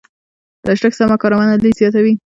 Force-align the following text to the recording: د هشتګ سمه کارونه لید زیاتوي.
د 0.65 0.67
هشتګ 0.73 0.93
سمه 0.99 1.15
کارونه 1.21 1.53
لید 1.63 1.75
زیاتوي. 1.79 2.13